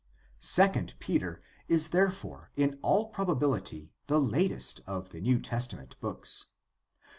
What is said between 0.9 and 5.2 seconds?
Peter is therefore in all proba bility the latest of